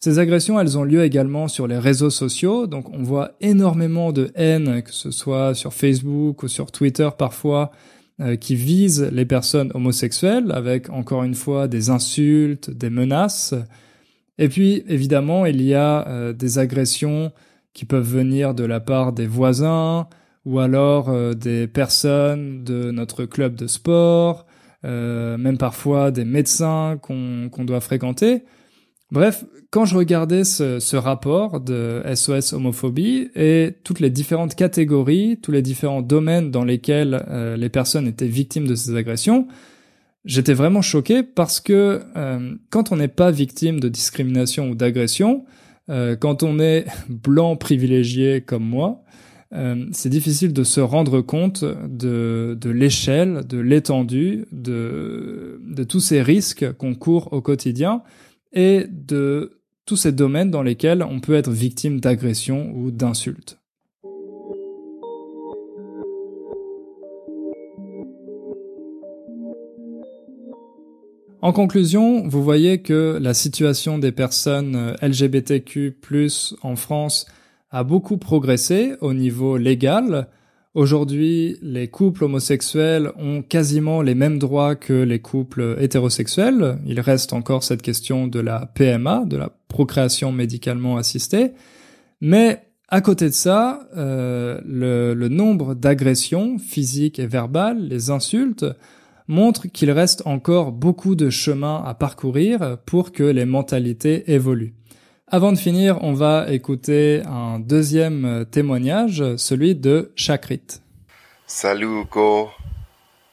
[0.00, 4.30] Ces agressions, elles ont lieu également sur les réseaux sociaux, donc on voit énormément de
[4.34, 7.70] haine, que ce soit sur Facebook ou sur Twitter parfois,
[8.20, 13.54] euh, qui visent les personnes homosexuelles, avec encore une fois des insultes, des menaces.
[14.36, 17.30] Et puis, évidemment, il y a des agressions
[17.74, 20.08] qui peuvent venir de la part des voisins,
[20.44, 24.46] ou alors euh, des personnes de notre club de sport,
[24.84, 28.44] euh, même parfois des médecins qu'on doit fréquenter.
[29.10, 35.52] Bref, quand je regardais ce, rapport de SOS homophobie et toutes les différentes catégories, tous
[35.52, 39.46] les différents domaines dans lesquels euh, les personnes étaient victimes de ces agressions,
[40.24, 42.02] j'étais vraiment choqué parce que
[42.70, 45.44] quand on n'est pas victime de discrimination ou d'agression,
[45.88, 49.04] quand on est blanc privilégié comme moi,
[49.54, 56.72] euh, c'est difficile de se rendre compte de, l'échelle, de l'étendue, de tous ces risques
[56.72, 58.02] qu'on court au quotidien
[58.52, 63.58] et de tous ces domaines dans lesquels on peut être victime d'agressions ou d'insultes.
[71.44, 75.94] En conclusion, vous voyez que la situation des personnes LGBTQ+
[76.62, 77.26] en France
[77.70, 80.28] a beaucoup progressé au niveau légal.
[80.72, 86.78] Aujourd'hui, les couples homosexuels ont quasiment les mêmes droits que les couples hétérosexuels.
[86.86, 91.50] Il reste encore cette question de la PMA, de la procréation médicalement assistée.
[92.22, 98.64] Mais à côté de ça, euh, le nombre d'agressions physiques et verbales, les insultes,
[99.26, 104.74] montre qu'il reste encore beaucoup de chemin à parcourir pour que les mentalités évoluent.
[105.28, 110.80] Avant de finir, on va écouter un deuxième témoignage, celui de Chakrit.
[111.46, 112.50] Salut Hugo,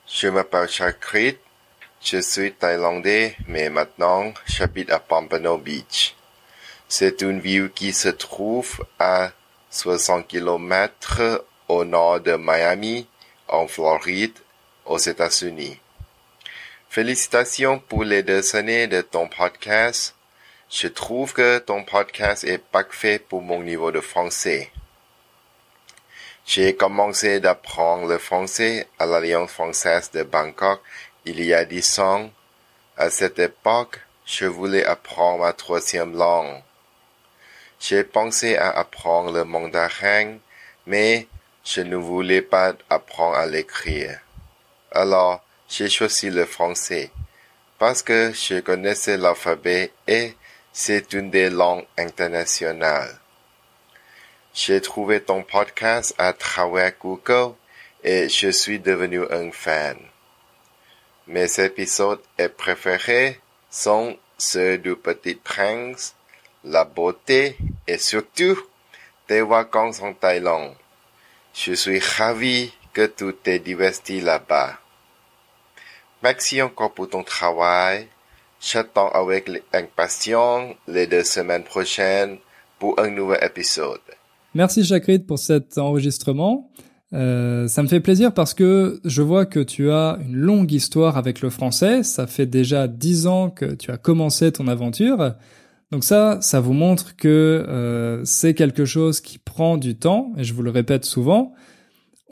[0.07, 1.37] je m'appelle Chakrit,
[2.01, 6.15] je suis thaïlandais, mais maintenant j'habite à Pompano Beach.
[6.87, 9.31] C'est une ville qui se trouve à
[9.69, 13.07] 60 km au nord de Miami,
[13.47, 14.33] en Floride,
[14.85, 15.80] aux États-Unis.
[16.91, 20.13] Félicitations pour les deux années de ton podcast
[20.69, 24.69] je trouve que ton podcast est parfait pour mon niveau de français.
[26.45, 30.81] J'ai commencé d'apprendre le français à l'Alliance française de Bangkok
[31.23, 32.29] il y a dix ans.
[32.97, 36.61] À cette époque, je voulais apprendre ma troisième langue.
[37.79, 40.39] J'ai pensé à apprendre le mandarin,
[40.85, 41.25] mais
[41.63, 44.19] je ne voulais pas apprendre à l'écrire.
[44.91, 47.11] Alors, j'ai choisi le français
[47.79, 50.35] parce que je connaissais l'alphabet et
[50.73, 53.17] c'est une des langues internationales.
[54.53, 57.55] J'ai trouvé ton podcast à travers Google
[58.03, 59.97] et je suis devenu un fan.
[61.27, 62.21] Mes épisodes
[62.57, 66.15] préférés sont ceux du Petit Prince,
[66.65, 67.55] La Beauté
[67.87, 68.61] et surtout
[69.29, 70.75] des vacances en Thaïlande.
[71.53, 74.80] Je suis ravi que tu t'es diverti là-bas.
[76.23, 78.07] Merci encore pour ton travail
[78.61, 82.37] J'attends avec impatience les deux semaines prochaines
[82.77, 83.99] pour un nouvel épisode.
[84.53, 86.69] Merci Chakrit pour cet enregistrement.
[87.13, 91.17] Euh, ça me fait plaisir parce que je vois que tu as une longue histoire
[91.17, 92.03] avec le français.
[92.03, 95.33] Ça fait déjà dix ans que tu as commencé ton aventure.
[95.91, 100.43] Donc ça, ça vous montre que euh, c'est quelque chose qui prend du temps, et
[100.43, 101.53] je vous le répète souvent.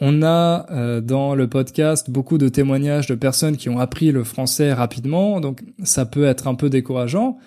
[0.02, 4.24] On a euh, dans le podcast beaucoup de témoignages de personnes qui ont appris le
[4.24, 7.38] français rapidement, donc ça peut être un peu décourageant,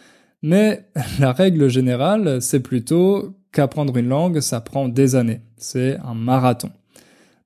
[0.42, 0.84] mais
[1.18, 5.40] la règle générale, c'est plutôt qu'apprendre une langue, ça prend des années.
[5.56, 6.70] C'est un marathon.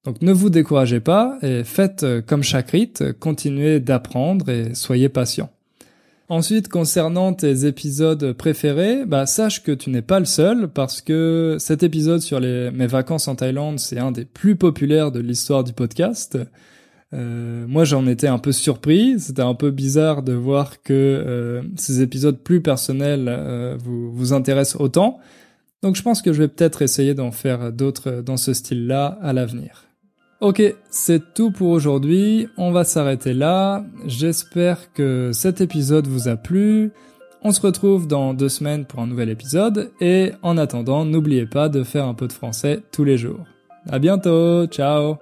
[0.05, 5.51] Donc ne vous découragez pas et faites euh, comme Chakrit, continuez d'apprendre et soyez patient.
[6.29, 11.57] Ensuite, concernant tes épisodes préférés, bah, sache que tu n'es pas le seul parce que
[11.61, 15.72] cet épisode sur mes vacances en Thaïlande, c'est un des plus populaires de l'histoire du
[15.72, 16.37] podcast.
[17.14, 19.20] Euh, moi, j'en étais un peu surpris.
[19.20, 24.33] C'était un peu bizarre de voir que euh, ces épisodes plus personnels euh, vous, vous
[24.33, 25.20] intéressent autant.
[25.83, 29.33] Donc, je pense que je vais peut-être essayer d'en faire d'autres dans ce style-là à
[29.33, 29.86] l'avenir.
[30.41, 32.49] Ok, c'est tout pour aujourd'hui.
[32.59, 33.84] On va s'arrêter là.
[34.05, 36.93] J'espère que cet épisode vous a plu.
[37.43, 39.93] On se retrouve dans deux semaines pour un nouvel épisode.
[40.01, 43.45] Et en attendant, n'oubliez pas de faire un peu de français tous les jours.
[43.89, 44.66] À bientôt.
[44.66, 45.16] Ciao.